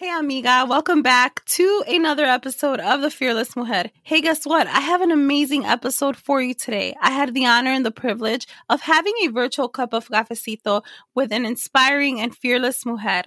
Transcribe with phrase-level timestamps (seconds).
[0.00, 3.90] Hey, amiga, welcome back to another episode of The Fearless Mujer.
[4.02, 4.66] Hey, guess what?
[4.66, 6.94] I have an amazing episode for you today.
[7.02, 10.80] I had the honor and the privilege of having a virtual cup of cafecito
[11.14, 13.24] with an inspiring and fearless mujer.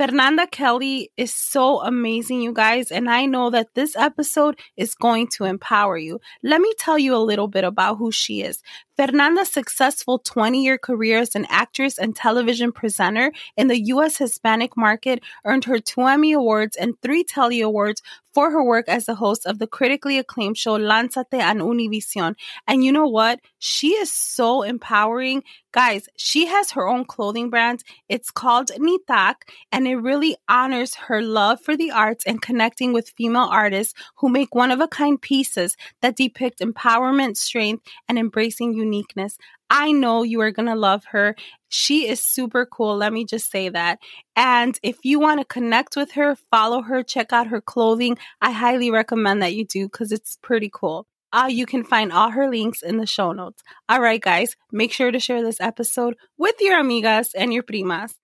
[0.00, 5.28] Fernanda Kelly is so amazing, you guys, and I know that this episode is going
[5.36, 6.20] to empower you.
[6.42, 8.62] Let me tell you a little bit about who she is.
[8.96, 14.16] Fernanda's successful 20 year career as an actress and television presenter in the U.S.
[14.16, 18.00] Hispanic market earned her two Emmy Awards and three Telly Awards
[18.32, 22.34] for her work as the host of the critically acclaimed show Lanzate on Univision.
[22.66, 23.40] And you know what?
[23.58, 25.42] She is so empowering.
[25.72, 27.82] Guys, she has her own clothing brand.
[28.08, 29.34] It's called NYTAQ,
[29.70, 34.28] and it really honors her love for the arts and connecting with female artists who
[34.28, 39.38] make one of a kind pieces that depict empowerment, strength, and embracing uniqueness.
[39.70, 41.36] I know you are going to love her.
[41.68, 42.96] She is super cool.
[42.96, 44.00] Let me just say that.
[44.34, 48.18] And if you want to connect with her, follow her, check out her clothing.
[48.40, 51.06] I highly recommend that you do because it's pretty cool.
[51.32, 53.62] Uh, you can find all her links in the show notes.
[53.88, 58.14] All right, guys, make sure to share this episode with your amigas and your primas.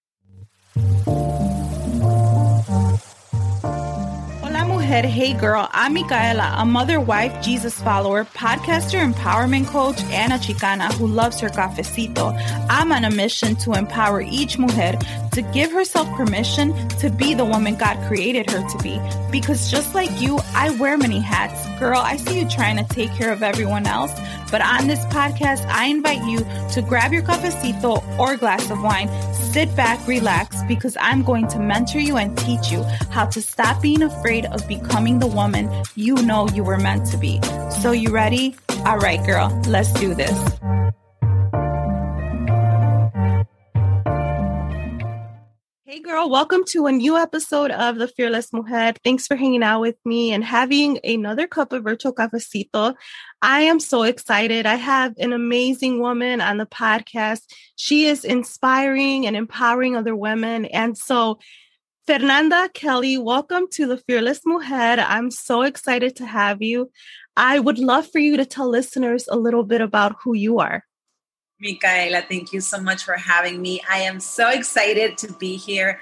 [4.86, 5.68] Hey Girl.
[5.72, 11.40] I'm Micaela, a mother, wife, Jesus follower, podcaster, empowerment coach, and a Chicana who loves
[11.40, 12.32] her cafecito.
[12.70, 14.96] I'm on a mission to empower each mujer
[15.32, 19.00] to give herself permission to be the woman God created her to be.
[19.32, 21.66] Because just like you, I wear many hats.
[21.80, 24.12] Girl, I see you trying to take care of everyone else,
[24.50, 26.38] but on this podcast, I invite you
[26.72, 31.58] to grab your cafecito or glass of wine, sit back, relax, because I'm going to
[31.58, 36.14] mentor you and teach you how to stop being afraid of becoming the woman you
[36.16, 37.40] know you were meant to be.
[37.80, 38.56] So, you ready?
[38.84, 40.75] All right, girl, let's do this.
[45.88, 48.94] Hey, girl, welcome to a new episode of The Fearless Mujer.
[49.04, 52.96] Thanks for hanging out with me and having another cup of virtual cafecito.
[53.40, 54.66] I am so excited.
[54.66, 57.42] I have an amazing woman on the podcast.
[57.76, 60.64] She is inspiring and empowering other women.
[60.64, 61.38] And so,
[62.04, 65.00] Fernanda Kelly, welcome to the Fearless Mujer.
[65.06, 66.90] I'm so excited to have you.
[67.36, 70.82] I would love for you to tell listeners a little bit about who you are.
[71.60, 73.80] Micaela, thank you so much for having me.
[73.90, 76.00] I am so excited to be here.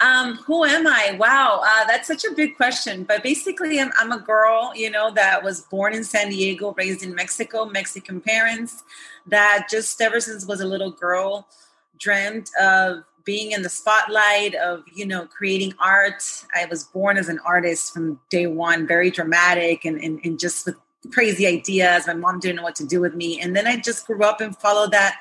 [0.00, 1.16] Um, who am I?
[1.18, 3.04] Wow, uh, that's such a big question.
[3.04, 7.02] But basically, I'm, I'm, a girl, you know, that was born in San Diego, raised
[7.02, 8.84] in Mexico, Mexican parents,
[9.26, 11.48] that just ever since was a little girl
[11.98, 16.22] dreamt of being in the spotlight of you know creating art
[16.54, 20.64] i was born as an artist from day one very dramatic and, and, and just
[20.66, 20.76] with
[21.12, 23.40] crazy ideas my mom didn't know what to do with me.
[23.40, 25.18] And then i just grew up and followed that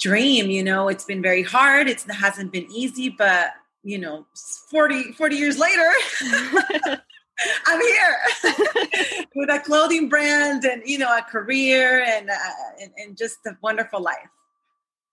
[0.00, 0.88] dream you know?
[0.88, 1.88] It's been very hard.
[1.88, 3.50] It's, it hasn't been easy but
[3.82, 4.26] you know
[4.70, 5.90] 40 40 years later
[7.66, 8.16] i'm here.
[9.34, 12.34] With a clothing brand and you know a career and, uh,
[12.80, 14.30] and, and just a wonderful life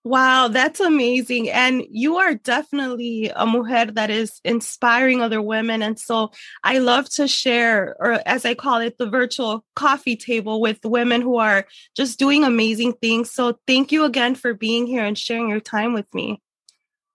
[0.06, 1.50] Wow, that's amazing.
[1.50, 5.81] And you are definitely a mujer that is inspiring other women.
[5.81, 6.31] And so
[6.62, 11.22] I love to share, or as I call it, the virtual coffee table with women
[11.22, 11.66] who are
[11.96, 13.31] just doing amazing things.
[13.31, 16.41] So thank you again for being here and sharing your time with me.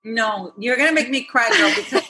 [0.03, 2.09] No, you're going to make me cry, girl, because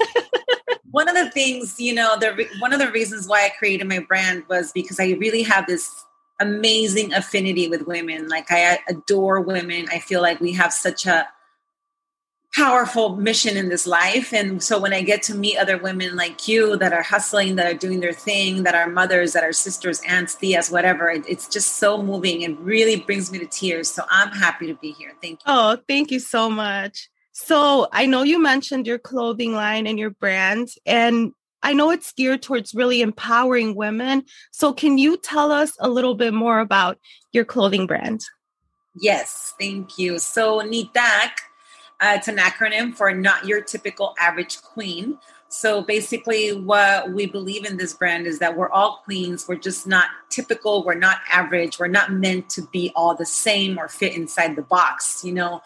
[0.93, 3.99] one of the things, you know, the one of the reasons why I created my
[3.99, 6.05] brand was because I really have this
[6.41, 8.29] amazing affinity with women.
[8.29, 9.87] Like I adore women.
[9.91, 11.29] I feel like we have such a
[12.55, 14.33] powerful mission in this life.
[14.33, 17.67] And so when I get to meet other women like you that are hustling, that
[17.67, 21.47] are doing their thing, that are mothers, that are sisters, aunts, tias, whatever, it, it's
[21.47, 22.43] just so moving.
[22.43, 23.91] It really brings me to tears.
[23.91, 25.13] So I'm happy to be here.
[25.21, 25.45] Thank you.
[25.47, 27.09] Oh, thank you so much.
[27.33, 31.33] So I know you mentioned your clothing line and your brand, and
[31.63, 34.25] I know it's geared towards really empowering women.
[34.53, 36.99] So, can you tell us a little bit more about
[37.33, 38.21] your clothing brand?
[39.01, 40.19] Yes, thank you.
[40.19, 41.31] So, NYTAQ,
[42.01, 45.19] uh, it's an acronym for Not Your Typical Average Queen.
[45.51, 49.49] So, basically, what we believe in this brand is that we're all queens.
[49.49, 50.85] We're just not typical.
[50.85, 51.79] We're not average.
[51.79, 55.63] We're not meant to be all the same or fit inside the box, you know?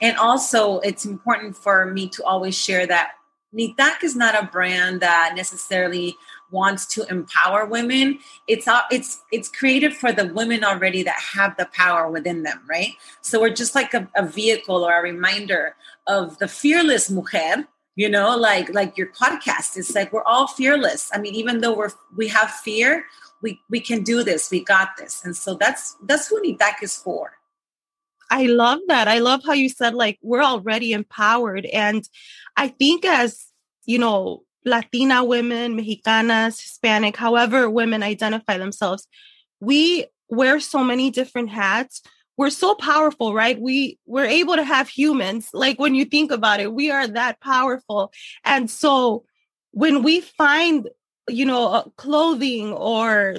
[0.00, 3.12] And also, it's important for me to always share that
[3.56, 6.16] NYTAQ is not a brand that necessarily
[6.50, 8.18] wants to empower women.
[8.46, 12.92] It's it's it's created for the women already that have the power within them, right?
[13.22, 15.74] So we're just like a, a vehicle or a reminder
[16.06, 17.66] of the fearless mujer
[17.96, 19.76] you know like like your podcast.
[19.76, 21.10] It's like we're all fearless.
[21.12, 23.06] I mean even though we're we have fear
[23.42, 24.50] we we can do this.
[24.50, 25.24] We got this.
[25.24, 27.32] And so that's that's who NYTAQ is for.
[28.30, 29.06] I love that.
[29.08, 31.64] I love how you said like we're already empowered.
[31.66, 32.08] And
[32.56, 33.45] i think as
[33.86, 39.06] you know latina women mexicanas hispanic however women identify themselves.
[39.60, 42.02] We wear so many different hats.
[42.36, 43.58] We're so powerful right?
[43.58, 45.48] We we're able to have humans.
[45.54, 48.12] Like when you think about it we are that powerful.
[48.44, 49.24] And so
[49.70, 50.88] when we find
[51.28, 53.36] you know uh, clothing or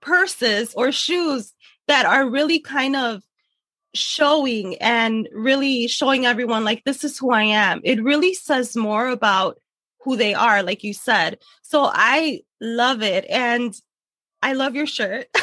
[0.00, 1.52] purses or shoes
[1.88, 3.22] that are really kind of
[3.98, 9.08] showing and really showing everyone like this is who I am it really says more
[9.08, 9.58] about
[10.02, 13.74] who they are like you said so I love it and
[14.42, 15.26] I love your shirt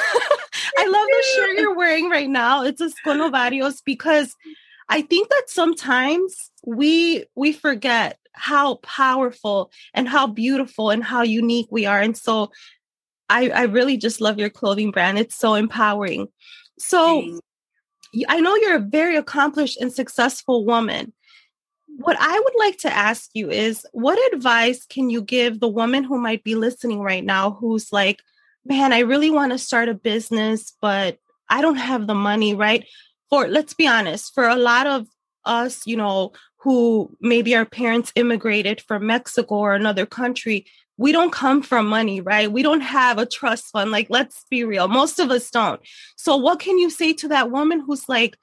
[0.78, 2.64] I love the shirt you're wearing right now.
[2.64, 4.36] It's a Sconovarios because
[4.90, 11.68] I think that sometimes we we forget how powerful and how beautiful and how unique
[11.72, 12.00] we are.
[12.00, 12.52] And so
[13.30, 15.18] I, I really just love your clothing brand.
[15.18, 16.28] It's so empowering.
[16.78, 17.40] So
[18.28, 21.14] I know you're a very accomplished and successful woman.
[21.88, 26.04] What I would like to ask you is what advice can you give the woman
[26.04, 28.22] who might be listening right now who's like,
[28.66, 31.20] man, I really want to start a business, but
[31.50, 32.86] I don't have the money, right?
[33.30, 35.08] For let's be honest, for a lot of
[35.46, 40.66] us, you know, who maybe our parents immigrated from Mexico or another country,
[40.98, 42.52] we don't come from money, right?
[42.52, 43.92] We don't have a trust fund.
[43.92, 44.88] Like, let's be real.
[44.88, 45.82] Most of us don't.
[46.16, 48.38] So, what can you say to that woman who's like,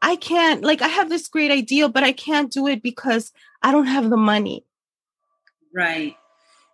[0.00, 3.32] I can't, like, I have this great idea, but I can't do it because
[3.62, 4.64] I don't have the money?
[5.74, 6.16] Right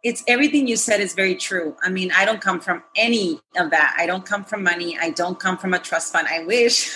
[0.05, 1.75] it's everything you said is very true.
[1.83, 3.97] I mean, I don't come from any of that.
[3.99, 4.99] I don't come from money.
[5.01, 6.29] I don't come from a trust fund.
[6.31, 6.95] I wish.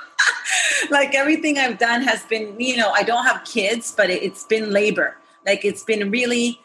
[0.90, 4.70] like everything I've done has been, you know, I don't have kids, but it's been
[4.70, 5.16] labor.
[5.44, 6.60] Like it's been really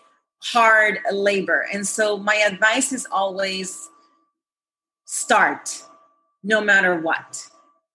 [0.52, 1.68] hard labor.
[1.74, 3.90] And so my advice is always
[5.06, 5.84] start
[6.44, 7.48] no matter what.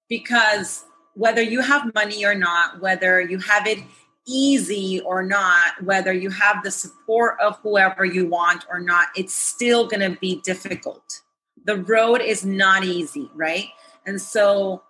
[0.08, 3.78] Because whether you have money or not, whether you have it
[4.26, 9.34] easy or not, whether you have the support of whoever you want or not, it's
[9.34, 11.20] still going to be difficult.
[11.64, 13.66] The road is not easy, right?
[14.06, 14.82] And so,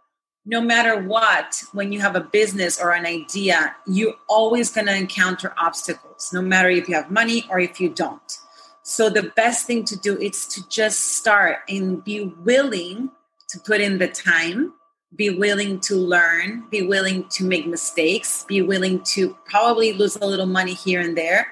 [0.50, 4.96] no matter what, when you have a business or an idea, you're always going to
[4.96, 8.38] encounter obstacles, no matter if you have money or if you don't.
[8.82, 13.10] So, the best thing to do is to just start and be willing
[13.50, 14.72] to put in the time
[15.16, 20.26] be willing to learn, be willing to make mistakes, be willing to probably lose a
[20.26, 21.48] little money here and there.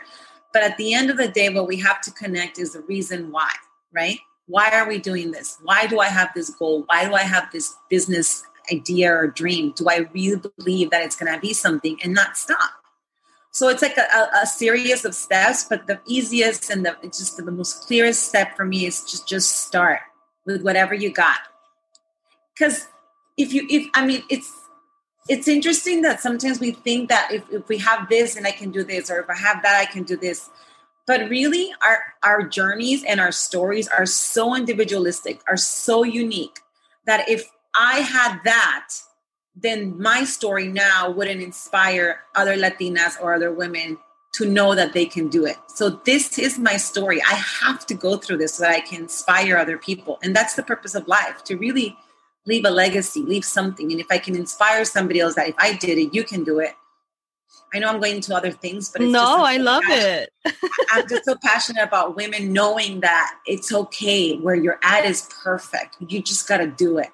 [0.53, 3.33] But at the end of the day, what we have to connect is the reason
[3.33, 3.51] why,
[3.93, 4.19] right?
[4.47, 5.59] Why are we doing this?
[5.63, 6.85] Why do I have this goal?
[6.87, 9.73] Why do I have this business idea or dream?
[9.77, 12.71] Do I really believe that it's going to be something and not stop?
[13.51, 17.51] So it's like a, a, series of steps, but the easiest and the just the
[17.51, 20.01] most clearest step for me is just just start
[20.47, 21.41] with whatever you got.
[22.55, 22.87] Because
[23.39, 24.53] if you if i mean it's
[25.29, 28.71] it's interesting that sometimes we think that if, if we have this and i can
[28.71, 30.51] do this or if i have that i can do this
[31.07, 36.59] but really our our journeys and our stories are so individualistic are so unique
[37.07, 38.89] that if i had that
[39.61, 43.97] then my story now wouldn't inspire other latinas or other women
[44.35, 47.95] to know that they can do it so this is my story i have to
[47.95, 51.09] go through this so that i can inspire other people and that's the purpose of
[51.09, 51.97] life to really
[52.49, 53.93] leave a legacy, leave something.
[53.93, 56.59] And if I can inspire somebody else that if I did it, you can do
[56.59, 56.73] it.
[57.73, 60.31] I know I'm going into other things, but no, I love it.
[60.91, 65.97] I'm just so passionate about women knowing that it's okay where you're at is perfect.
[66.01, 67.09] You just got to do it.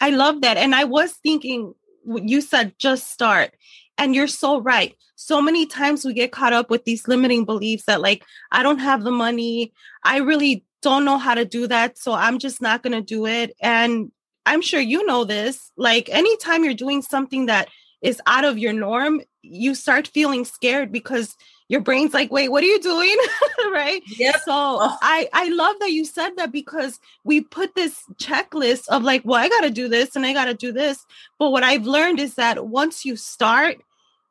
[0.00, 0.56] I love that.
[0.56, 1.74] And I was thinking,
[2.06, 3.54] you said just start.
[3.96, 4.94] And you're so right.
[5.14, 8.80] So many times we get caught up with these limiting beliefs that, like, I don't
[8.80, 9.72] have the money.
[10.02, 11.96] I really don't know how to do that.
[11.96, 13.54] So I'm just not going to do it.
[13.60, 14.10] And
[14.46, 15.70] I'm sure you know this.
[15.76, 17.68] Like anytime you're doing something that
[18.02, 21.34] is out of your norm, you start feeling scared because
[21.68, 23.16] your brain's like, wait, what are you doing?
[23.72, 24.02] right?
[24.06, 24.34] Yep.
[24.44, 24.96] So oh.
[25.00, 29.40] I, I love that you said that because we put this checklist of like, well,
[29.40, 31.04] I gotta do this and I gotta do this.
[31.38, 33.78] But what I've learned is that once you start,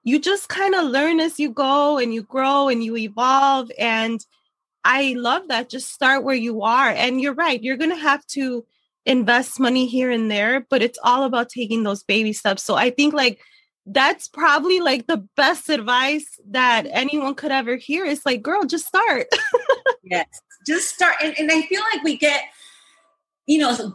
[0.04, 3.72] you just kind of learn as you go and you grow and you evolve.
[3.80, 4.24] And
[4.84, 5.70] I love that.
[5.70, 6.90] Just start where you are.
[6.90, 8.64] And you're right, you're gonna have to
[9.06, 12.64] invest money here and there, but it's all about taking those baby steps.
[12.64, 13.40] So I think like
[13.86, 18.88] that's probably like the best advice that anyone could ever hear is like girl just
[18.88, 19.28] start
[20.04, 20.28] yes
[20.66, 22.44] just start and, and i feel like we get
[23.46, 23.94] you know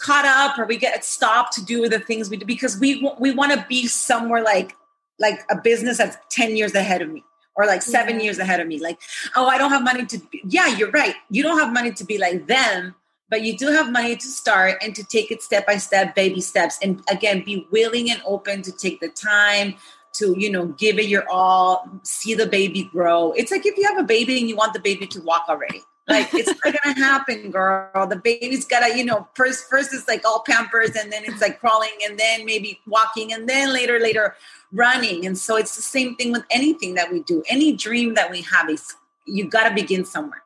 [0.00, 3.30] caught up or we get stopped to do the things we do because we we
[3.30, 4.74] want to be somewhere like
[5.18, 7.22] like a business that's 10 years ahead of me
[7.54, 8.24] or like seven yeah.
[8.24, 8.98] years ahead of me like
[9.36, 10.40] oh i don't have money to be.
[10.44, 12.94] yeah you're right you don't have money to be like them
[13.32, 16.40] but you do have money to start and to take it step by step baby
[16.40, 19.74] steps and again be willing and open to take the time
[20.12, 23.88] to you know give it your all see the baby grow it's like if you
[23.88, 26.98] have a baby and you want the baby to walk already like it's not gonna
[26.98, 28.08] happen, girl.
[28.08, 31.60] The baby's gotta, you know, first first it's like all pampers, and then it's like
[31.60, 34.34] crawling, and then maybe walking, and then later, later
[34.72, 35.24] running.
[35.26, 37.44] And so it's the same thing with anything that we do.
[37.48, 38.94] Any dream that we have is
[39.26, 40.42] you gotta begin somewhere.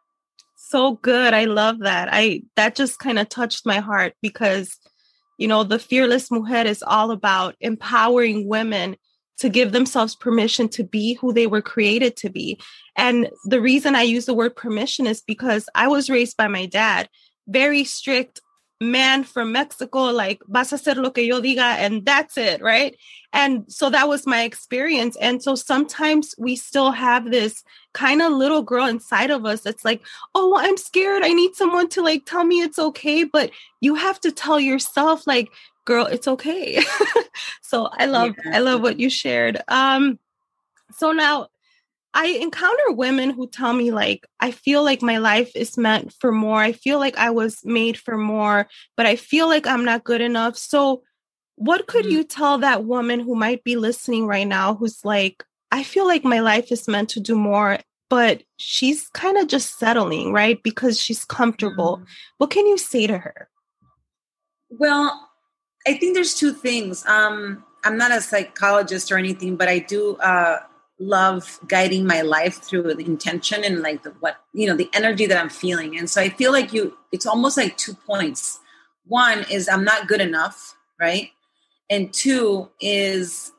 [0.69, 1.33] So good.
[1.33, 2.09] I love that.
[2.11, 4.77] I that just kind of touched my heart because
[5.39, 8.97] you know the fearless mujer is all about empowering women
[9.39, 12.59] to give themselves permission to be who they were created to be.
[12.97, 16.67] And the reason I use the word permission is because I was raised by my
[16.67, 17.09] dad,
[17.47, 18.41] very strict
[18.81, 22.97] man from Mexico, like, vas a hacer lo que yo diga, and that's it, right?
[23.33, 25.17] And so that was my experience.
[25.17, 29.85] And so sometimes we still have this kind of little girl inside of us that's
[29.85, 30.03] like,
[30.35, 31.23] oh, I'm scared.
[31.23, 33.25] I need someone to like tell me it's okay.
[33.25, 35.51] But you have to tell yourself, like,
[35.85, 36.83] girl, it's okay.
[37.63, 38.57] so I love, yeah.
[38.57, 39.61] I love what you shared.
[39.69, 40.19] Um,
[40.93, 41.49] so now
[42.17, 46.33] I encounter women who tell me, like, I feel like my life is meant for
[46.33, 46.59] more.
[46.59, 50.23] I feel like I was made for more, but I feel like I'm not good
[50.23, 50.57] enough.
[50.57, 51.03] So,
[51.57, 52.13] what could mm-hmm.
[52.13, 56.25] you tell that woman who might be listening right now who's like, I feel like
[56.25, 60.63] my life is meant to do more, but she's kind of just settling, right?
[60.63, 61.99] Because she's comfortable.
[61.99, 62.05] Mm-hmm.
[62.39, 63.51] What can you say to her?
[64.71, 65.29] Well,
[65.87, 67.05] I think there's two things.
[67.07, 70.61] Um, I'm not a psychologist or anything, but I do uh,
[70.99, 75.27] love guiding my life through the intention and like the what you know the energy
[75.27, 75.99] that I'm feeling.
[75.99, 76.97] And so I feel like you.
[77.13, 78.61] It's almost like two points.
[79.07, 81.31] One is I'm not good enough, right?
[81.91, 83.53] And two is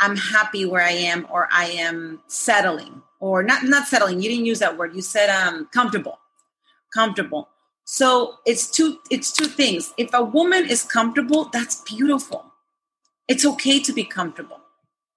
[0.00, 4.22] I'm happy where I am, or I am settling, or not not settling.
[4.22, 4.94] You didn't use that word.
[4.94, 6.18] You said um comfortable,
[6.94, 7.48] comfortable.
[7.84, 9.92] So it's two it's two things.
[9.98, 12.44] If a woman is comfortable, that's beautiful.
[13.28, 14.60] It's okay to be comfortable.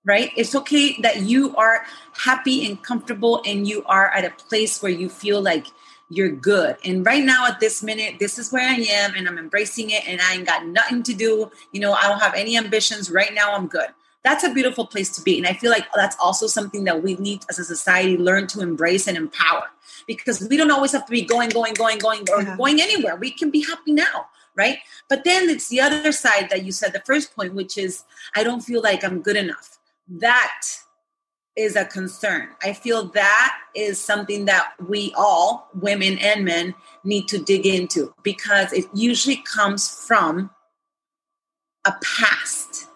[0.04, 0.32] Right?
[0.36, 4.92] It's okay that you are happy and comfortable and you are at a place where
[4.92, 5.68] you feel like
[6.10, 6.76] you're good.
[6.84, 10.08] And right now at this minute, this is where I am and I'm embracing it
[10.08, 11.52] and I ain't got nothing to do.
[11.72, 13.12] You know, I don't have any ambitions.
[13.12, 13.90] Right now I'm good
[14.24, 15.38] that's a beautiful place to be.
[15.38, 18.62] And I feel like that's also something that we need as a society learn to
[18.62, 19.70] embrace and empower
[20.08, 22.58] because we don't always have to be going, going, going, going, or yeah.
[22.58, 23.16] going anywhere.
[23.16, 24.78] We can be happy now, right?
[25.10, 28.04] But then it's the other side that you said, the first point, which is
[28.36, 29.80] I don't feel like I'm good enough.
[30.20, 30.62] That
[31.56, 32.50] is a concern.
[32.62, 38.14] I feel that is something that we all, women and men, need to dig into
[38.24, 40.50] because it usually comes from
[41.86, 42.88] a past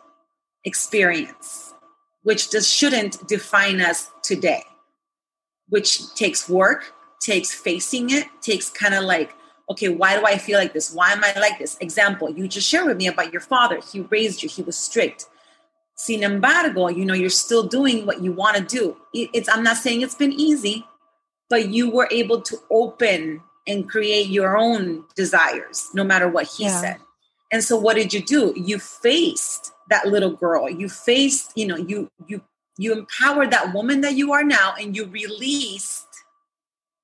[0.64, 1.74] experience,
[2.24, 4.64] which just shouldn't define us today,
[5.70, 9.34] which takes work, takes facing it, takes kind of like,
[9.70, 10.94] okay, why do I feel like this?
[10.94, 11.78] Why am I like this?
[11.80, 13.80] Example, you just shared with me about your father.
[13.92, 15.28] He raised you, he was strict.
[15.96, 18.98] Sin embargo, you know, you're still doing what you want to do.
[19.14, 20.86] It's I'm not saying it's been easy,
[21.50, 26.66] but you were able to open and create your own desires, no matter what he
[26.66, 26.82] yeah.
[26.82, 26.98] said.
[27.52, 28.54] And so what did you do?
[28.56, 32.42] You faced that little girl you faced you know you you
[32.78, 36.08] you empowered that woman that you are now and you released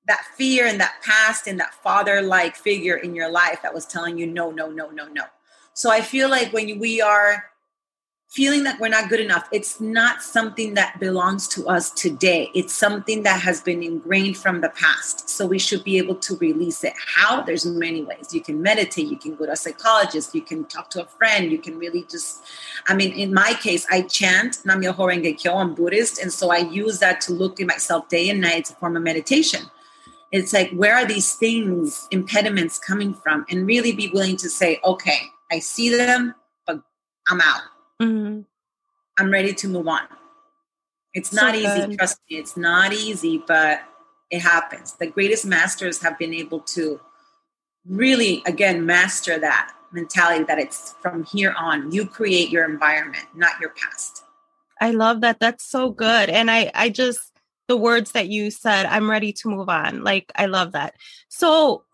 [0.06, 3.86] that fear and that past and that father like figure in your life that was
[3.86, 5.24] telling you no no no no no
[5.74, 7.44] so i feel like when we are
[8.32, 9.46] feeling that we're not good enough.
[9.52, 12.50] It's not something that belongs to us today.
[12.54, 15.28] It's something that has been ingrained from the past.
[15.28, 16.94] So we should be able to release it.
[17.14, 17.42] How?
[17.42, 18.32] There's many ways.
[18.32, 19.08] You can meditate.
[19.08, 20.34] You can go to a psychologist.
[20.34, 21.52] You can talk to a friend.
[21.52, 22.42] You can really just
[22.88, 25.56] i mean in my case i chant nam myoho renge kyo.
[25.56, 26.18] I'm buddhist.
[26.18, 28.60] And so i use that to look at myself day and night.
[28.60, 29.60] It's a form of meditation.
[30.30, 33.44] It's like where are these things impediments coming from?
[33.50, 35.20] And really be willing to say okay
[35.50, 36.34] i see them
[36.66, 36.80] but
[37.28, 37.60] i'm out
[38.02, 38.40] Mm-hmm.
[39.18, 40.02] I'm ready to move on.
[41.14, 43.82] It's not so easy, trust me, it's not easy, but
[44.30, 44.94] it happens.
[44.94, 47.00] The greatest masters have been able to
[47.86, 51.92] really, again, master that mentality that it's from here on.
[51.92, 54.24] You create your environment, not your past.
[54.80, 55.38] I love that.
[55.38, 56.30] That's so good.
[56.30, 57.20] And I, I just,
[57.68, 60.02] the words that you said, I'm ready to move on.
[60.02, 60.94] Like, I love that.
[61.28, 61.84] So,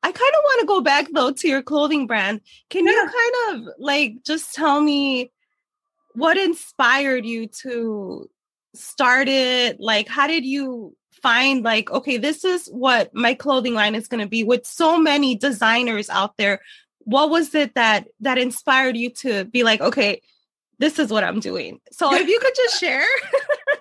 [0.00, 2.40] I kind of want to go back though to your clothing brand.
[2.70, 2.92] Can yeah.
[2.92, 5.32] you kind of like just tell me
[6.18, 8.28] what inspired you to
[8.74, 9.78] start it?
[9.80, 14.20] Like, how did you find like, okay, this is what my clothing line is going
[14.22, 16.60] to be with so many designers out there.
[17.00, 20.20] What was it that that inspired you to be like, okay,
[20.78, 21.80] this is what I'm doing?
[21.92, 23.06] So if you could just share.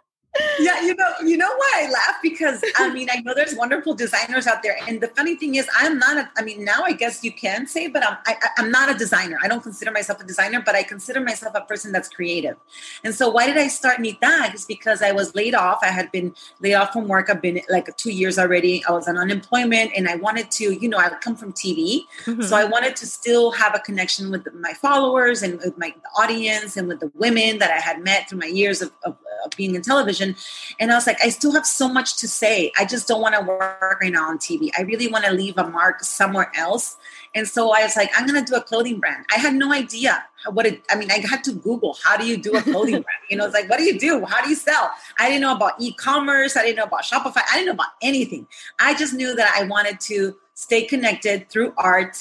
[0.60, 3.94] yeah, you know, you know why I laugh because I mean I know there's wonderful
[3.94, 6.18] designers out there, and the funny thing is I'm not.
[6.18, 8.72] A, I mean now I guess you can say, but I'm I, am i am
[8.72, 9.38] not a designer.
[9.42, 12.58] I don't consider myself a designer, but I consider myself a person that's creative.
[13.04, 14.54] And so why did I start That?
[14.54, 15.80] Is because I was laid off.
[15.82, 17.30] I had been laid off from work.
[17.30, 18.84] I've been like two years already.
[18.88, 22.42] I was on unemployment, and I wanted to, you know, I come from TV, mm-hmm.
[22.42, 26.78] so I wanted to still have a connection with my followers and with my audience
[26.78, 29.18] and with the women that I had met through my years of, of
[29.56, 30.36] being in television
[30.80, 32.72] and I was like, I still have so much to say.
[32.78, 34.70] I just don't want to work right now on TV.
[34.78, 36.98] I really want to leave a mark somewhere else.
[37.36, 39.26] And so I was like, I'm going to do a clothing brand.
[39.36, 42.38] I had no idea what it, I mean, I had to Google, how do you
[42.38, 43.22] do a clothing brand?
[43.30, 44.26] You know, it's like, what do you do?
[44.26, 44.92] How do you sell?
[45.20, 46.56] I didn't know about e-commerce.
[46.56, 47.42] I didn't know about Shopify.
[47.52, 48.48] I didn't know about anything.
[48.80, 52.18] I just knew that I wanted to stay connected through art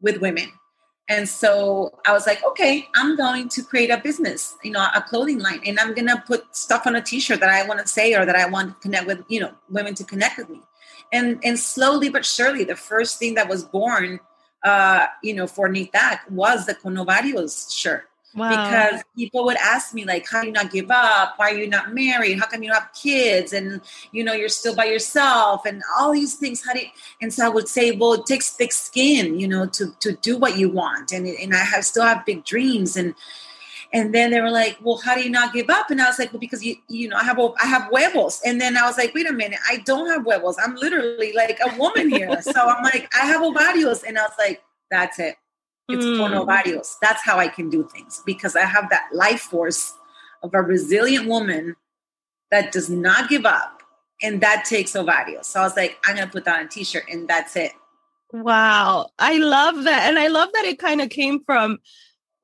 [0.00, 0.52] with women
[1.08, 5.00] and so I was like, okay, I'm going to create a business, you know, a
[5.00, 8.14] clothing line, and I'm gonna put stuff on a T-shirt that I want to say
[8.14, 10.60] or that I want to connect with, you know, women to connect with me.
[11.12, 14.20] And and slowly but surely, the first thing that was born,
[14.64, 18.04] uh, you know, for That was the Con Ovarios shirt.
[18.38, 18.50] Wow.
[18.50, 21.34] Because people would ask me, like, how do you not give up?
[21.36, 22.38] Why are you not married?
[22.38, 23.52] How come you have kids?
[23.52, 23.80] And,
[24.12, 26.64] you know, you're still by yourself and all these things.
[26.64, 26.86] How do you?
[27.20, 30.36] And so I would say, well, it takes thick skin, you know, to, to do
[30.38, 31.12] what you want.
[31.12, 32.96] And, and I have still have big dreams.
[32.96, 33.14] And,
[33.92, 35.90] and then they were like, well, how do you not give up?
[35.90, 38.40] And I was like, well, because you, you know, I have, I have huevos.
[38.44, 40.56] And then I was like, wait a minute, I don't have huevos.
[40.62, 42.40] I'm literally like a woman here.
[42.42, 44.04] so I'm like, I have ovarios.
[44.06, 45.36] And I was like, that's it.
[45.88, 46.18] It's mm.
[46.18, 46.96] con ovarios.
[47.00, 49.94] That's how I can do things because I have that life force
[50.42, 51.76] of a resilient woman
[52.50, 53.82] that does not give up.
[54.20, 55.44] And that takes ovarios.
[55.44, 57.54] So I was like, I'm going to put that on a t shirt and that's
[57.56, 57.72] it.
[58.32, 59.10] Wow.
[59.18, 60.08] I love that.
[60.08, 61.78] And I love that it kind of came from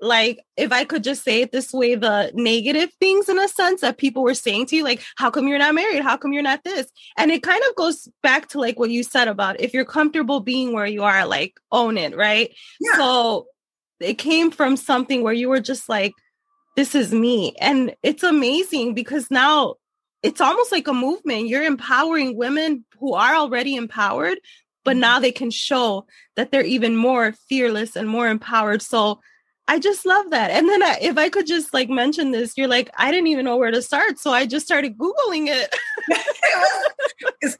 [0.05, 3.81] like if i could just say it this way the negative things in a sense
[3.81, 6.03] that people were saying to you like how come you're not married?
[6.03, 6.91] How come you're not this?
[7.17, 10.41] And it kind of goes back to like what you said about if you're comfortable
[10.41, 12.55] being where you are like own it right?
[12.81, 12.97] Yeah.
[12.97, 13.47] so
[14.01, 16.13] it came from something where you were just like
[16.77, 17.55] this is me.
[17.61, 19.77] And it's amazing because now
[20.25, 21.47] it's almost like a movement.
[21.47, 24.39] You're empowering women who are already empowered
[24.85, 25.01] but mm-hmm.
[25.01, 28.83] now they can show that they're even more fearless and more empowered.
[28.83, 29.21] So
[29.67, 30.51] I just love that.
[30.51, 33.47] And then I, if I could just like mention this, you're like, I didn't even
[33.47, 34.19] know where to start.
[34.19, 35.75] So I just started Googling it.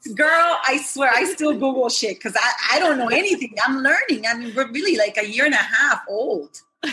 [0.15, 3.55] Girl, I swear, I still Google shit because I, I don't know anything.
[3.65, 4.25] I'm learning.
[4.27, 6.61] I mean, we're really like a year and a half old.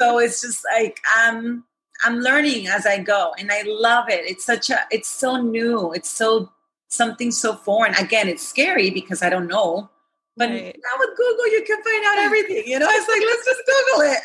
[0.00, 1.64] so it's just like, um,
[2.04, 4.24] I'm learning as I go and I love it.
[4.26, 5.92] It's such a, it's so new.
[5.92, 6.52] It's so,
[6.88, 7.94] something so foreign.
[7.94, 9.90] Again, it's scary because I don't know
[10.36, 10.76] but right.
[10.76, 12.64] now with Google, you can find out everything.
[12.66, 14.18] You know, it's like, let's just Google it.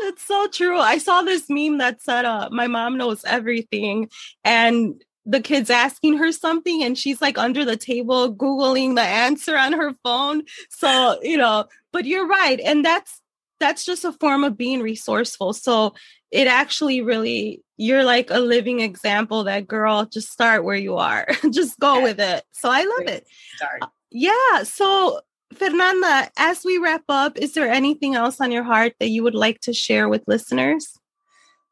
[0.00, 0.78] That's so true.
[0.78, 4.10] I saw this meme that said, uh, my mom knows everything.
[4.44, 9.56] And the kid's asking her something and she's like under the table googling the answer
[9.56, 13.20] on her phone so you know but you're right and that's
[13.60, 15.94] that's just a form of being resourceful so
[16.32, 21.26] it actually really you're like a living example that girl just start where you are
[21.50, 22.02] just go yeah.
[22.02, 23.82] with it so i love it start
[24.12, 24.62] yeah.
[24.64, 25.20] So,
[25.54, 29.34] Fernanda, as we wrap up, is there anything else on your heart that you would
[29.34, 30.98] like to share with listeners?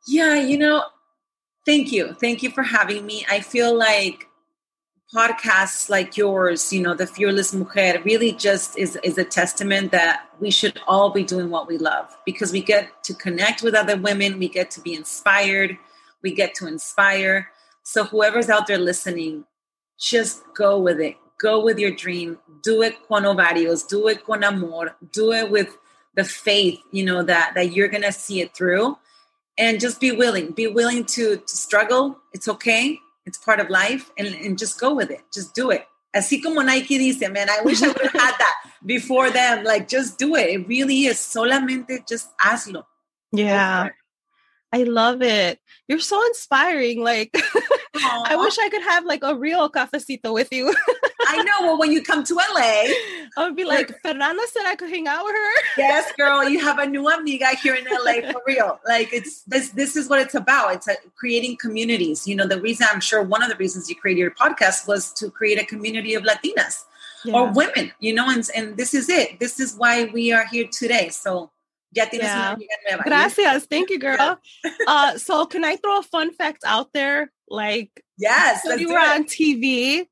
[0.07, 0.85] Yeah, you know,
[1.67, 2.15] thank you.
[2.15, 3.25] Thank you for having me.
[3.31, 4.27] I feel like
[5.15, 10.29] podcasts like yours, you know, the Fearless Mujer, really just is, is a testament that
[10.39, 13.97] we should all be doing what we love because we get to connect with other
[13.97, 15.77] women, we get to be inspired,
[16.23, 17.51] we get to inspire.
[17.83, 19.45] So, whoever's out there listening,
[19.99, 24.45] just go with it go with your dream do it con ovarios do it con
[24.45, 25.77] amor do it with
[26.15, 28.97] the faith you know that that you're gonna see it through.
[29.59, 32.19] And just be willing be willing to, to struggle.
[32.33, 32.99] It's okay.
[33.27, 34.11] It's part of life.
[34.17, 35.21] And, and just go with it.
[35.33, 35.87] Just do it.
[36.17, 39.65] Así como Nike dice man I wish I would have had that before them.
[39.65, 40.49] Like just do it.
[40.51, 41.19] It really is.
[41.19, 42.85] Solamente just hazlo.
[43.33, 43.91] Yeah.
[44.73, 45.59] I love it.
[45.89, 47.03] You're so inspiring.
[47.03, 47.35] Like,
[47.97, 50.73] I wish I could have like a real cafecito with you.
[51.31, 51.67] I know.
[51.67, 52.85] Well, when you come to LA,
[53.37, 55.63] I would be like, Fernanda said I could hang out with her.
[55.79, 56.49] yes, girl.
[56.49, 58.81] You have a new amiga here in LA for real.
[58.87, 59.71] Like, it's this.
[59.71, 60.75] This is what it's about.
[60.75, 62.27] It's a, creating communities.
[62.27, 65.13] You know, the reason I'm sure one of the reasons you created your podcast was
[65.15, 66.85] to create a community of Latinas
[67.25, 67.35] yeah.
[67.35, 67.93] or women.
[68.01, 69.39] You know, and and this is it.
[69.39, 71.09] This is why we are here today.
[71.11, 71.51] So
[71.93, 72.57] Ya tienes yeah.
[72.93, 73.03] una.
[73.03, 73.67] Gracias.
[73.67, 74.39] Thank you, girl.
[74.87, 77.33] uh, so can I throw a fun fact out there?
[77.49, 79.09] Like, yes, so you were it.
[79.09, 80.07] on TV.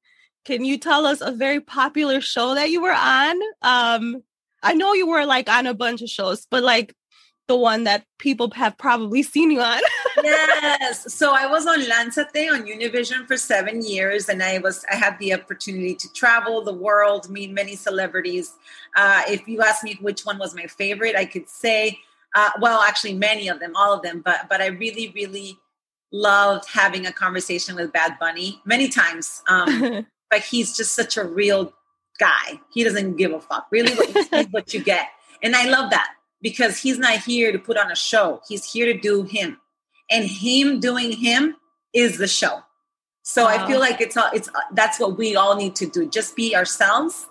[0.49, 3.39] Can you tell us a very popular show that you were on?
[3.61, 4.23] Um,
[4.63, 6.95] I know you were like on a bunch of shows, but like
[7.49, 9.83] the one that people have probably seen you on.
[10.25, 11.13] yes.
[11.13, 15.19] So I was on Lanzate on Univision for seven years, and I was I had
[15.19, 18.55] the opportunity to travel the world, meet many celebrities.
[18.97, 21.99] Uh, if you ask me which one was my favorite, I could say,
[22.35, 24.23] uh, well, actually, many of them, all of them.
[24.25, 25.59] But but I really, really
[26.11, 29.43] loved having a conversation with Bad Bunny many times.
[29.47, 31.73] Um, but he's just such a real
[32.19, 32.61] guy.
[32.73, 33.67] He doesn't give a fuck.
[33.71, 35.09] Really, what you, what you get,
[35.43, 36.11] and I love that
[36.41, 38.41] because he's not here to put on a show.
[38.49, 39.59] He's here to do him.
[40.11, 41.57] And him doing him
[41.93, 42.62] is the show.
[43.23, 43.51] So wow.
[43.51, 46.09] I feel like it's all, it's that's what we all need to do.
[46.09, 47.27] Just be ourselves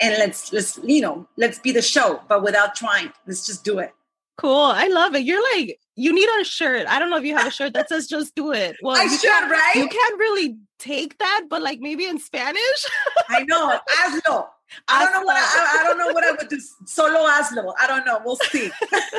[0.00, 3.12] and let's let's you know, let's be the show but without trying.
[3.26, 3.94] Let's just do it.
[4.38, 4.54] Cool.
[4.54, 5.24] I love it.
[5.24, 6.86] You're like you need a shirt.
[6.86, 8.76] I don't know if you have a shirt that says just do it.
[8.82, 9.72] Well, I should, right?
[9.74, 12.86] You can't really take that, but like maybe in Spanish.
[13.28, 13.80] I know.
[13.98, 14.46] Hazlo.
[14.86, 16.60] I don't know what I, I, don't know what I would do.
[16.86, 17.72] Solo hazlo.
[17.80, 18.20] I don't know.
[18.24, 18.70] We'll see.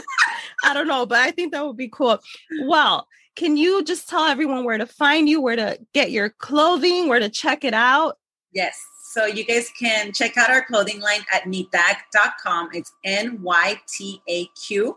[0.64, 2.20] I don't know, but I think that would be cool.
[2.64, 7.10] Well, can you just tell everyone where to find you, where to get your clothing,
[7.10, 8.18] where to check it out?
[8.54, 8.80] Yes.
[9.12, 12.70] So you guys can check out our clothing line at nytaq.com.
[12.74, 14.96] It's N Y T A Q.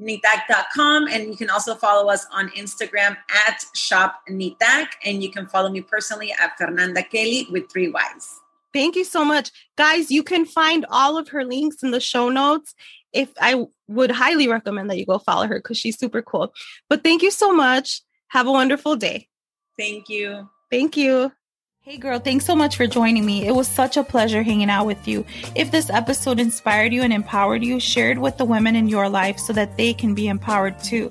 [0.00, 1.08] Nytaq.com.
[1.08, 4.88] And you can also follow us on Instagram at Shop Nytaq.
[5.04, 8.40] And you can follow me personally at Fernanda Kelly with three Y's.
[8.72, 9.50] Thank you so much.
[9.78, 12.74] Guys, you can find all of her links in the show notes.
[13.12, 16.52] If I would highly recommend that you go follow her because she's super cool.
[16.90, 18.02] But thank you so much.
[18.28, 19.28] Have a wonderful day.
[19.78, 20.50] Thank you.
[20.70, 21.32] Thank you.
[21.86, 23.46] Hey girl, thanks so much for joining me.
[23.46, 25.24] It was such a pleasure hanging out with you.
[25.54, 29.08] If this episode inspired you and empowered you, share it with the women in your
[29.08, 31.10] life so that they can be empowered too.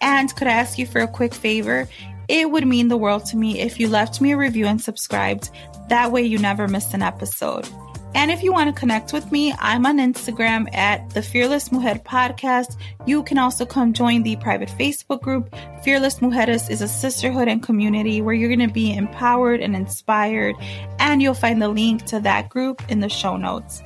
[0.00, 1.86] And could I ask you for a quick favor?
[2.28, 5.50] It would mean the world to me if you left me a review and subscribed.
[5.90, 7.68] That way, you never miss an episode.
[8.16, 11.96] And if you want to connect with me, I'm on Instagram at the Fearless Mujer
[11.96, 12.78] Podcast.
[13.04, 15.54] You can also come join the private Facebook group.
[15.84, 20.56] Fearless Mujeres is a sisterhood and community where you're going to be empowered and inspired.
[20.98, 23.82] And you'll find the link to that group in the show notes.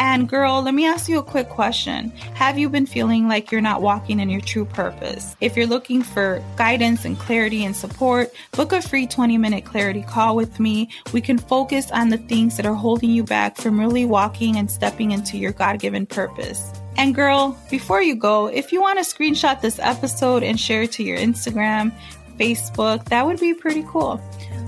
[0.00, 2.08] And girl, let me ask you a quick question.
[2.32, 5.36] Have you been feeling like you're not walking in your true purpose?
[5.42, 10.00] If you're looking for guidance and clarity and support, book a free 20 minute clarity
[10.00, 10.88] call with me.
[11.12, 14.70] We can focus on the things that are holding you back from really walking and
[14.70, 16.72] stepping into your God given purpose.
[16.96, 20.92] And girl, before you go, if you want to screenshot this episode and share it
[20.92, 21.92] to your Instagram,
[22.38, 24.18] Facebook, that would be pretty cool.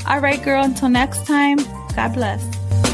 [0.07, 1.57] All right, girl, until next time,
[1.97, 2.92] God bless.